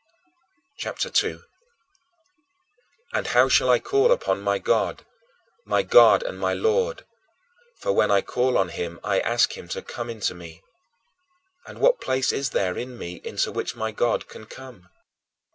[0.79, 1.43] CHAPTER II 2.
[3.13, 5.05] And how shall I call upon my God
[5.63, 7.05] my God and my Lord?
[7.81, 10.63] For when I call on him I ask him to come into me.
[11.67, 14.89] And what place is there in me into which my God can come?